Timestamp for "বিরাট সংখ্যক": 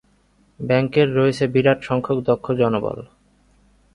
1.47-2.17